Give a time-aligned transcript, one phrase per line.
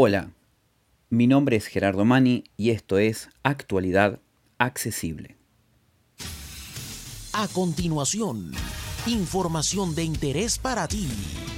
[0.00, 0.30] Hola,
[1.10, 4.20] mi nombre es Gerardo Mani y esto es Actualidad
[4.56, 5.36] Accesible.
[7.32, 8.52] A continuación,
[9.08, 11.08] información de interés para ti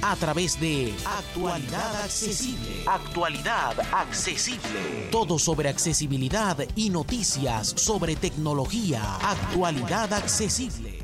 [0.01, 2.83] a través de Actualidad Accesible.
[2.87, 5.09] Actualidad Accesible.
[5.11, 9.17] Todo sobre accesibilidad y noticias sobre tecnología.
[9.17, 11.00] Actualidad Accesible.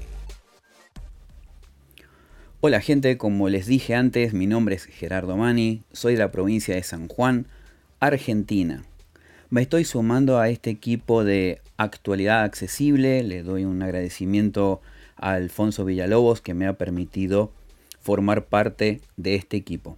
[2.59, 6.73] Hola gente, como les dije antes, mi nombre es Gerardo Mani, soy de la provincia
[6.73, 7.45] de San Juan,
[7.99, 8.83] Argentina.
[9.51, 14.81] Me estoy sumando a este equipo de actualidad accesible, le doy un agradecimiento
[15.17, 17.51] a Alfonso Villalobos que me ha permitido
[18.01, 19.95] formar parte de este equipo.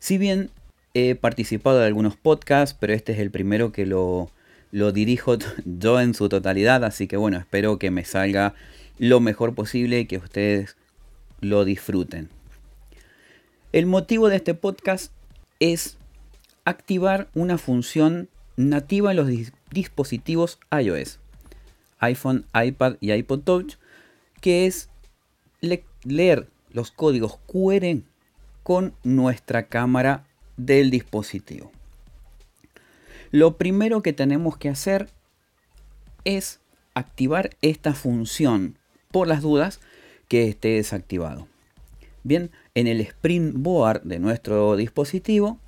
[0.00, 0.50] Si bien
[0.94, 4.32] he participado de algunos podcasts, pero este es el primero que lo,
[4.72, 8.54] lo dirijo yo en su totalidad, así que bueno, espero que me salga
[8.98, 10.76] lo mejor posible y que ustedes
[11.40, 12.28] lo disfruten.
[13.72, 15.12] El motivo de este podcast
[15.60, 15.98] es
[16.64, 19.28] activar una función nativa en los
[19.70, 21.20] dispositivos iOS,
[21.98, 23.74] iPhone, iPad y iPod Touch,
[24.40, 24.88] que es
[26.02, 28.02] leer los códigos QR
[28.62, 31.72] con nuestra cámara del dispositivo.
[33.30, 35.10] Lo primero que tenemos que hacer
[36.24, 36.60] es
[36.94, 38.78] activar esta función
[39.10, 39.80] por las dudas
[40.28, 41.48] que esté desactivado.
[42.22, 45.58] Bien, en el Springboard de nuestro dispositivo,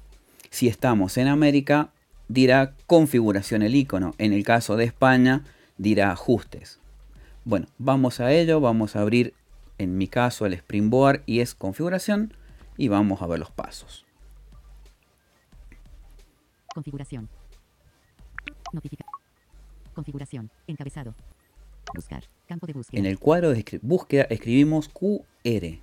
[0.51, 1.91] si estamos en América,
[2.29, 4.15] dirá configuración el icono.
[4.19, 5.45] En el caso de España,
[5.79, 6.81] dirá ajustes.
[7.45, 9.35] Bueno, vamos a ello, vamos a abrir
[9.79, 12.35] en mi caso el Springboard y es configuración
[12.77, 14.05] y vamos a ver los pasos.
[16.75, 17.29] Configuración.
[18.73, 19.05] Notifica.
[19.95, 20.51] Configuración.
[20.67, 21.15] Encabezado.
[21.95, 22.25] Buscar.
[22.47, 22.99] Campo de búsqueda.
[22.99, 25.79] En el cuadro de búsqueda escribimos QR.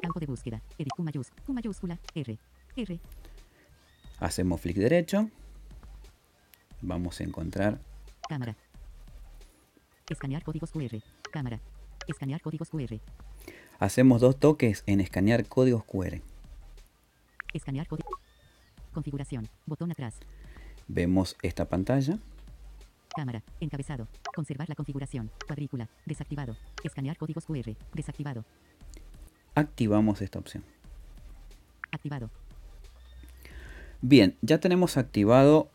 [0.00, 0.62] Campo de búsqueda.
[0.78, 2.38] Edit Q mayúscula, Q mayúscula R.
[2.76, 3.00] R.
[4.18, 5.28] Hacemos clic derecho.
[6.80, 7.80] Vamos a encontrar
[8.28, 8.56] Cámara.
[10.08, 11.02] Escanear códigos QR.
[11.30, 11.60] Cámara.
[12.08, 13.00] Escanear códigos QR.
[13.78, 16.20] Hacemos dos toques en escanear códigos QR.
[17.52, 18.10] Escanear código.
[18.92, 19.48] Configuración.
[19.66, 20.14] Botón atrás.
[20.88, 22.18] Vemos esta pantalla.
[23.14, 23.42] Cámara.
[23.60, 24.08] Encabezado.
[24.34, 25.30] Conservar la configuración.
[25.46, 25.88] Cuadrícula.
[26.06, 26.56] Desactivado.
[26.82, 27.76] Escanear códigos QR.
[27.94, 28.44] Desactivado.
[29.54, 30.64] Activamos esta opción.
[31.90, 32.30] Activado.
[34.00, 35.68] Bien, ya tenemos activado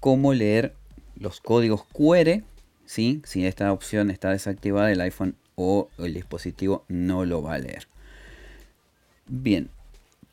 [0.00, 0.74] cómo leer
[1.16, 2.42] los códigos QR.
[2.84, 3.22] ¿sí?
[3.24, 7.86] Si esta opción está desactivada, el iPhone o el dispositivo no lo va a leer.
[9.26, 9.70] Bien,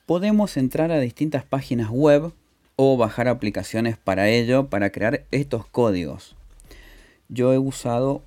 [0.06, 2.34] podemos entrar a distintas páginas web
[2.76, 6.36] o bajar aplicaciones para ello, para crear estos códigos.
[7.29, 8.23] Yo he usado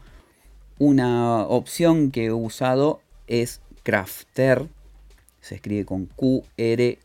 [0.78, 4.68] Una opción que he usado es Crafter,
[5.42, 7.02] se escribe con Q-R-A-F-T-E-R.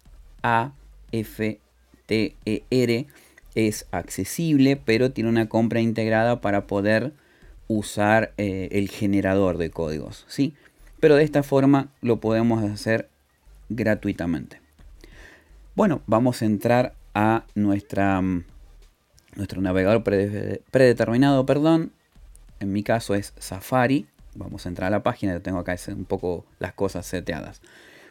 [3.60, 7.12] Es accesible, pero tiene una compra integrada para poder
[7.68, 10.54] usar eh, el generador de códigos, ¿sí?
[10.98, 13.10] Pero de esta forma lo podemos hacer
[13.68, 14.62] gratuitamente.
[15.74, 18.44] Bueno, vamos a entrar a nuestra, mm,
[19.36, 21.92] nuestro navegador predeterminado, perdón.
[22.60, 24.06] En mi caso es Safari.
[24.34, 27.60] Vamos a entrar a la página, tengo acá un poco las cosas seteadas.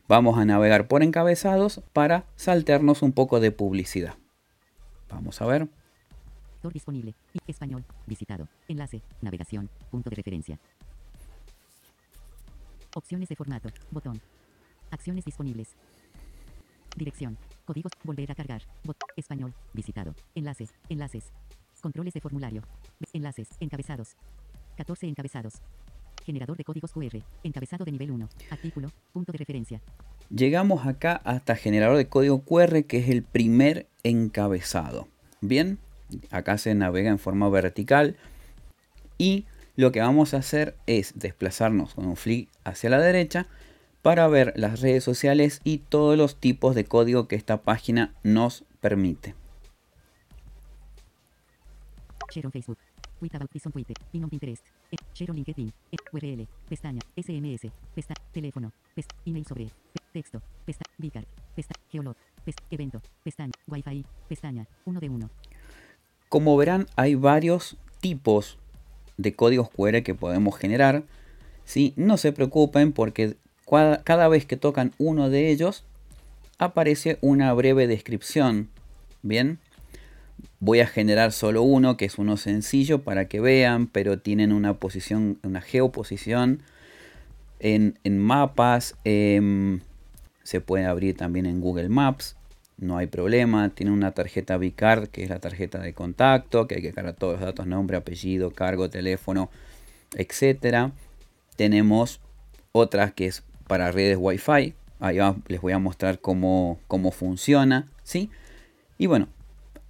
[0.07, 4.13] Vamos a navegar por encabezados para saltearnos un poco de publicidad.
[5.09, 5.68] Vamos a ver.
[6.74, 7.16] disponible.
[7.47, 7.84] Español.
[8.06, 8.47] Visitado.
[8.68, 9.02] Enlace.
[9.22, 9.70] Navegación.
[9.90, 10.59] Punto de referencia.
[12.96, 13.70] Opciones de formato.
[13.92, 14.20] Botón.
[14.92, 15.75] Acciones disponibles.
[16.96, 17.38] Dirección.
[17.66, 17.92] Códigos.
[18.03, 18.62] Volver a cargar.
[18.84, 19.53] Bot español.
[19.74, 20.14] Visitado.
[20.36, 20.74] Enlaces.
[20.90, 21.31] Enlaces.
[21.81, 22.62] Controles de formulario.
[23.14, 23.50] Enlaces.
[23.59, 24.16] Encabezados.
[24.78, 25.62] 14 encabezados.
[26.29, 27.23] Generador de códigos QR.
[27.44, 28.29] Encabezado de nivel 1.
[28.52, 28.91] Artículo.
[29.11, 29.81] Punto de referencia.
[30.29, 35.08] Llegamos acá hasta generador de código QR que es el primer encabezado.
[35.41, 35.79] Bien,
[36.29, 38.16] acá se navega en forma vertical
[39.17, 43.47] y lo que vamos a hacer es desplazarnos con un flick hacia la derecha
[44.03, 48.66] para ver las redes sociales y todos los tipos de código que esta página nos
[48.81, 49.34] permite.
[52.31, 52.78] Share on Facebook.
[53.19, 53.93] Tweet about this on Twitter.
[54.11, 54.63] Pin on Pinterest.
[55.13, 55.71] Share on LinkedIn.
[56.13, 56.47] URL.
[56.69, 57.01] Pestaña.
[57.17, 57.69] SMS.
[57.93, 58.21] Pestaña.
[58.31, 58.71] Teléfono.
[58.95, 59.69] Pest email sobre.
[60.13, 60.41] Texto.
[60.66, 60.95] Pestaña.
[60.97, 61.25] Vicar.
[61.55, 61.85] Pestaña.
[61.91, 62.16] Geolog.
[62.45, 63.01] Pest evento.
[63.23, 63.51] Pestaña.
[63.67, 64.05] Wi-Fi.
[64.29, 64.67] Pestaña.
[64.85, 65.29] 1 de 1.
[66.29, 68.57] Como verán, hay varios tipos
[69.17, 71.03] de códigos QR que podemos generar.
[71.66, 71.93] ¿sí?
[71.97, 73.35] No se preocupen porque
[74.03, 75.83] cada vez que tocan uno de ellos,
[76.57, 78.69] aparece una breve descripción.
[79.21, 79.59] Bien,
[80.59, 84.76] voy a generar solo uno, que es uno sencillo para que vean, pero tienen una
[84.76, 86.62] posición, una geoposición
[87.59, 88.96] en, en mapas.
[89.03, 89.82] Em,
[90.44, 92.36] se puede abrir también en Google Maps,
[92.80, 93.70] no hay problema.
[93.70, 97.34] Tiene una tarjeta Bicard, que es la tarjeta de contacto, que hay que cargar todos
[97.34, 99.50] los datos, nombre, apellido, cargo, teléfono,
[100.16, 100.91] etc.
[101.56, 102.22] Tenemos
[102.72, 104.74] otras que es para redes Wi-Fi.
[105.02, 108.30] Ahí les voy a mostrar cómo, cómo funciona, ¿sí?
[108.97, 109.28] Y bueno,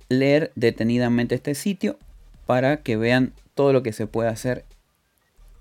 [0.09, 1.97] leer detenidamente este sitio
[2.45, 4.65] para que vean todo lo que se puede hacer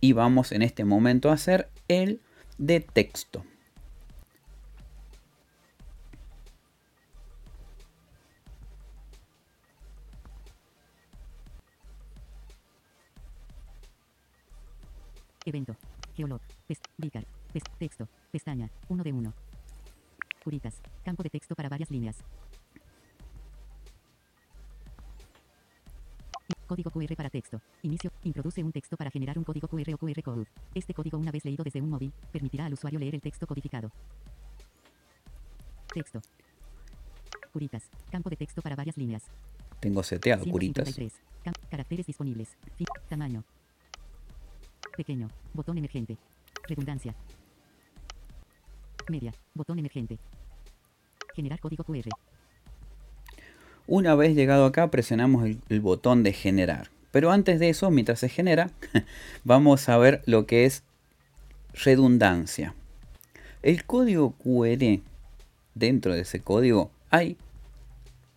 [0.00, 2.20] y vamos en este momento a hacer el
[2.56, 3.44] de texto.
[15.44, 15.76] Evento.
[16.14, 16.40] Geolog.
[16.98, 17.24] Vicar.
[17.78, 18.08] Texto.
[18.30, 18.70] Pestaña.
[18.88, 19.32] 1 de 1.
[20.44, 20.74] Curitas.
[21.04, 22.16] Campo de texto para varias líneas.
[26.68, 27.60] Código QR para texto.
[27.82, 28.12] Inicio.
[28.24, 30.46] Introduce un texto para generar un código QR o QR code.
[30.74, 33.90] Este código una vez leído desde un móvil, permitirá al usuario leer el texto codificado.
[35.92, 36.20] Texto.
[37.52, 37.88] Curitas.
[38.10, 39.24] Campo de texto para varias líneas.
[39.80, 40.94] Tengo seteado curitas.
[40.94, 41.22] 153.
[41.44, 42.56] Cam- caracteres disponibles.
[43.08, 43.42] Tamaño.
[44.96, 45.28] Pequeño.
[45.54, 46.18] Botón emergente.
[46.68, 47.14] Redundancia.
[49.08, 49.32] Media.
[49.54, 50.18] Botón emergente.
[51.34, 52.08] Generar código QR.
[53.90, 56.90] Una vez llegado acá presionamos el, botón de generar.
[57.10, 58.70] Pero antes de eso, mientras se genera,
[59.44, 60.82] vamos a ver lo que es
[61.72, 62.74] redundancia.
[63.62, 65.00] El código QR,
[65.74, 67.38] dentro de ese código, hay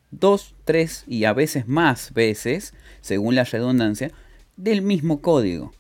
[0.10, 4.10] dos, tres y a veces más veces, según la redundancia,
[4.56, 5.74] del mismo código.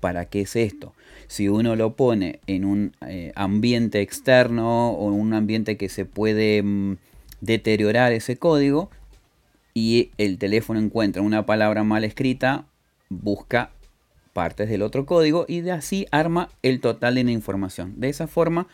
[0.00, 0.94] ¿Para qué es esto?
[1.26, 6.62] Si uno lo pone en un eh, ambiente externo o un ambiente que se puede
[6.62, 6.96] mm,
[7.40, 8.90] deteriorar ese código
[9.74, 12.66] y el teléfono encuentra una palabra mal escrita,
[13.08, 13.70] busca
[14.32, 17.94] partes del otro código y de así arma el total de la información.
[18.00, 18.66] De esa forma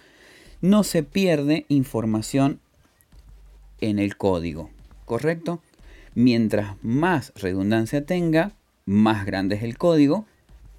[0.61, 2.61] no se pierde información
[3.81, 4.71] en el código,
[5.05, 5.63] ¿correcto?
[6.15, 8.53] Mientras más redundancia tenga,
[8.87, 10.27] más grande es el código,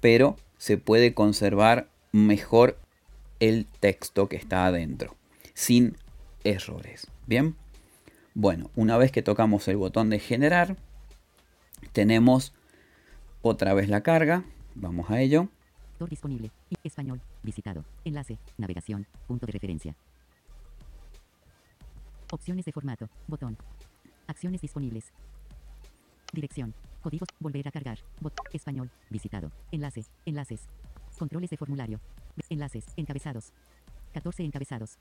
[0.00, 2.78] pero se puede conservar mejor
[3.40, 5.14] el texto que está adentro,
[5.54, 5.96] sin
[6.44, 7.08] errores.
[7.26, 7.54] Bien,
[8.36, 10.76] bueno, una vez que tocamos el botón de generar,
[11.92, 12.52] tenemos
[13.40, 14.44] otra vez la carga.
[14.74, 15.48] Vamos a ello.
[16.10, 16.50] Disponible.
[16.84, 17.22] Español.
[17.42, 17.82] Visitado.
[18.04, 18.36] Enlace.
[18.58, 19.06] Navegación.
[19.26, 19.96] Punto de referencia.
[22.30, 23.08] Opciones de formato.
[23.26, 23.56] Botón.
[24.26, 25.12] Acciones disponibles.
[26.34, 26.74] Dirección.
[27.02, 27.28] Códigos.
[27.40, 28.00] Volver a cargar.
[28.20, 28.34] Bot.
[28.52, 28.90] Español.
[29.08, 29.50] Visitado.
[29.72, 30.04] Enlace.
[30.26, 30.60] Enlaces.
[31.18, 32.00] Controles de formulario.
[32.50, 32.84] Enlaces.
[32.98, 33.54] Encabezados.
[34.12, 34.98] 14 encabezados.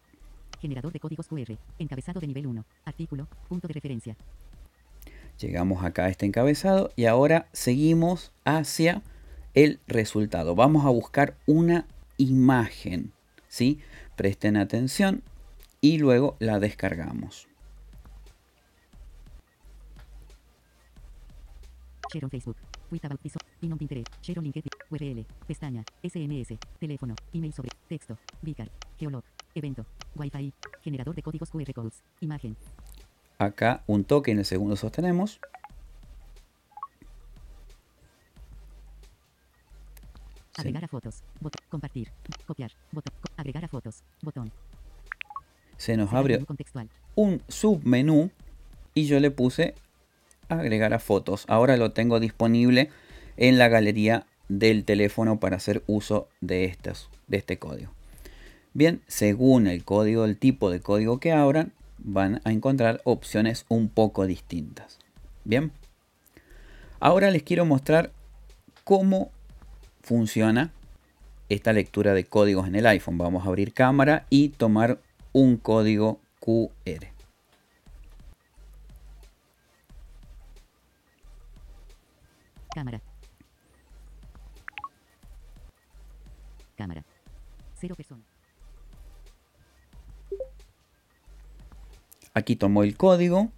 [0.59, 1.57] Generador de códigos QR.
[1.79, 2.65] Encabezado de nivel 1.
[2.85, 3.27] Artículo.
[3.47, 4.15] Punto de referencia.
[5.39, 9.01] Llegamos acá a este encabezado y ahora seguimos hacia
[9.53, 10.55] el resultado.
[10.55, 11.87] Vamos a buscar una
[12.17, 13.11] imagen,
[13.47, 13.79] ¿sí?
[14.15, 15.23] Presten atención
[15.81, 17.47] y luego la descargamos.
[22.11, 22.64] Share on Facebook.
[22.89, 23.33] Tweet about this.
[23.59, 24.07] Pin on Pinterest.
[24.21, 24.69] Share on LinkedIn.
[24.89, 25.25] URL.
[25.47, 25.83] Pestaña.
[26.03, 26.57] SMS.
[26.79, 27.15] Teléfono.
[27.33, 27.69] Email sobre.
[27.87, 28.17] Texto.
[28.41, 28.69] Vicar.
[28.99, 29.23] Geolog.
[29.53, 29.85] Evento.
[30.15, 30.53] Wi-Fi.
[30.83, 32.03] Generador de códigos QR codes.
[32.21, 32.55] Imagen.
[33.37, 35.39] Acá un toque en el segundo sostenemos.
[40.53, 40.61] Sí.
[40.61, 41.23] Agregar a fotos.
[41.41, 41.65] Botón.
[41.69, 42.11] Compartir.
[42.47, 42.71] Copiar.
[42.91, 43.13] Botón.
[43.35, 44.03] Agregar a fotos.
[44.21, 44.51] Botón.
[45.77, 46.09] Se nos
[46.45, 46.89] contextual.
[47.15, 48.31] un submenú
[48.93, 49.75] y yo le puse
[50.49, 51.45] agregar a fotos.
[51.47, 52.89] Ahora lo tengo disponible
[53.37, 57.91] en la galería del teléfono para hacer uso de, estos, de este código.
[58.73, 63.89] Bien, según el código, el tipo de código que abran, van a encontrar opciones un
[63.89, 64.99] poco distintas.
[65.43, 65.71] Bien,
[66.99, 68.11] ahora les quiero mostrar
[68.83, 69.31] cómo
[70.01, 70.71] funciona
[71.49, 73.17] esta lectura de códigos en el iPhone.
[73.17, 74.99] Vamos a abrir cámara y tomar
[75.31, 77.14] un código QR.
[82.75, 83.01] Cámara.
[86.75, 87.05] Cámara.
[87.79, 88.25] Cero personas.
[92.33, 93.49] Aquí tomó el código.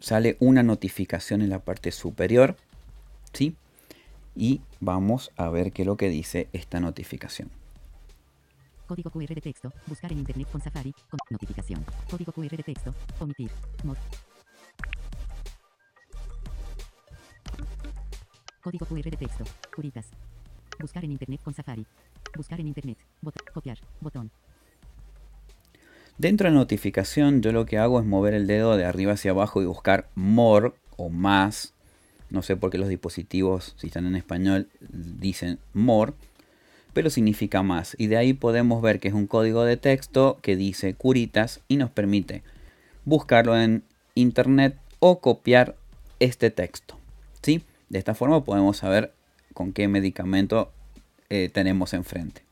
[0.00, 2.56] Sale una notificación en la parte superior.
[3.32, 3.54] ¿Sí?
[4.34, 7.52] Y vamos a ver qué es lo que dice esta notificación.
[8.88, 9.72] Código QR de texto.
[9.86, 10.92] Buscar en Internet con Safari.
[11.08, 11.86] Con notificación.
[12.10, 12.92] Código QR de texto.
[13.20, 13.52] Omitir.
[13.84, 13.96] Mod.
[18.68, 19.44] Código QR de texto.
[19.74, 20.04] Curitas.
[20.78, 21.86] Buscar en Internet con Safari.
[22.36, 22.98] Buscar en internet.
[23.54, 23.78] Copiar.
[23.98, 24.30] Botón.
[26.18, 29.62] Dentro de notificación yo lo que hago es mover el dedo de arriba hacia abajo
[29.62, 31.72] y buscar more o más.
[32.28, 36.12] No sé por qué los dispositivos, si están en español, dicen more,
[36.92, 37.96] pero significa más.
[37.98, 41.78] Y de ahí podemos ver que es un código de texto que dice curitas y
[41.78, 42.42] nos permite
[43.06, 43.82] buscarlo en
[44.14, 45.74] internet o copiar
[46.20, 46.98] este texto.
[47.40, 47.62] ¿sí?
[47.88, 49.14] De esta forma podemos saber
[49.54, 50.72] con qué medicamento
[51.30, 52.42] eh, tenemos enfrente.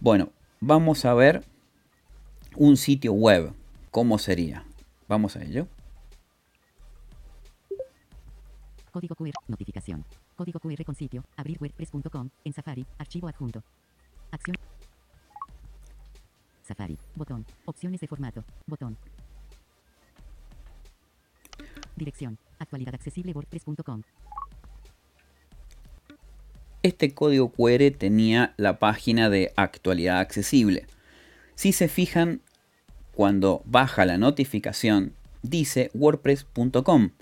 [0.00, 1.44] Bueno, vamos a ver
[2.56, 3.52] un sitio web.
[3.90, 4.64] ¿Cómo sería?
[5.08, 5.68] Vamos a ello.
[8.90, 9.32] Código QR.
[9.48, 10.04] Notificación.
[10.36, 11.24] Código QR con sitio.
[11.36, 12.30] Abrir wordpress.com.
[12.44, 12.86] En Safari.
[12.98, 13.62] Archivo adjunto.
[14.30, 14.56] Acción.
[16.62, 16.98] Safari.
[17.14, 17.44] Botón.
[17.64, 18.44] Opciones de formato.
[18.66, 18.96] Botón.
[21.96, 22.38] Dirección.
[22.58, 24.02] Actualidad accesible wordpress.com.
[26.84, 30.86] Este código QR tenía la página de actualidad accesible.
[31.54, 32.42] Si se fijan,
[33.14, 37.12] cuando baja la notificación, dice wordpress.com,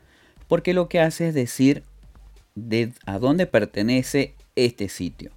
[0.48, 1.84] porque lo que hace es decir
[2.56, 5.30] de a dónde pertenece este sitio.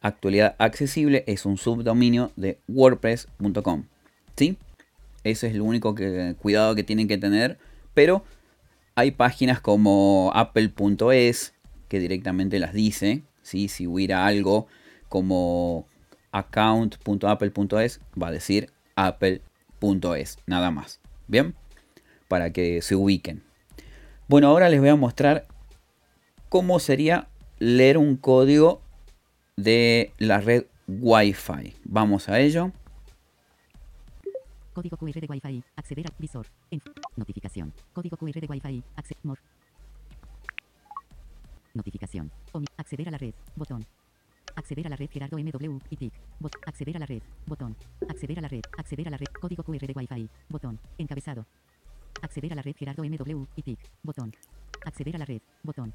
[0.00, 3.86] Actualidad accesible es un subdominio de wordpress.com.
[4.36, 4.58] ¿Sí?
[5.24, 7.58] Ese es el único que, cuidado que tienen que tener,
[7.94, 8.22] pero
[8.94, 11.52] hay páginas como apple.es
[11.88, 14.66] que directamente las dice, si hubiera algo
[15.08, 15.86] como
[16.32, 21.00] account.apple.es, va a decir apple.es, nada más.
[21.26, 21.54] Bien,
[22.28, 23.42] para que se ubiquen.
[24.28, 25.46] Bueno, ahora les voy a mostrar
[26.48, 27.28] cómo sería
[27.58, 28.80] leer un código
[29.56, 31.76] de la red Wi-Fi.
[31.84, 32.72] Vamos a ello.
[34.72, 35.64] Código QR de Wi-Fi.
[35.76, 36.46] Acceder al visor.
[37.16, 37.72] Notificación.
[37.92, 38.82] Código QR de Wi-Fi.
[39.24, 39.40] More.
[41.80, 42.30] Notificación.
[42.76, 43.32] Acceder a la red.
[43.56, 43.86] Botón.
[44.54, 46.12] Acceder a la red Gerardo MW y TIC.
[46.66, 47.22] Acceder a la red.
[47.46, 47.74] Botón.
[48.06, 48.60] Acceder a la red.
[48.76, 49.28] Acceder a la red.
[49.28, 50.28] Código QR de Wi-Fi.
[50.50, 50.78] Botón.
[50.98, 51.46] Encabezado.
[52.20, 53.78] Acceder a la red Gerardo MW y TIC.
[54.02, 54.36] Botón.
[54.84, 55.40] Acceder a la red.
[55.62, 55.94] Botón.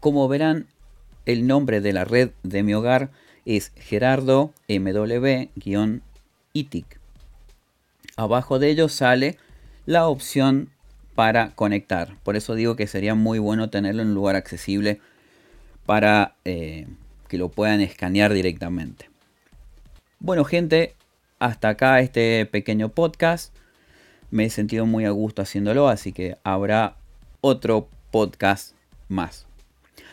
[0.00, 0.66] Como verán,
[1.24, 3.12] el nombre de la red de mi hogar
[3.44, 6.86] es Gerardo MW-ITIC.
[8.16, 9.38] Abajo de ello sale
[9.86, 10.70] la opción
[11.18, 12.14] para conectar.
[12.22, 15.00] Por eso digo que sería muy bueno tenerlo en un lugar accesible
[15.84, 16.86] para eh,
[17.26, 19.10] que lo puedan escanear directamente.
[20.20, 20.94] Bueno gente,
[21.40, 23.52] hasta acá este pequeño podcast.
[24.30, 26.94] Me he sentido muy a gusto haciéndolo, así que habrá
[27.40, 28.76] otro podcast
[29.08, 29.48] más.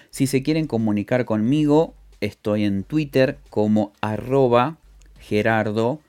[0.09, 4.77] Si se quieren comunicar conmigo, estoy en Twitter como arroba
[5.19, 6.01] gerardo-mani.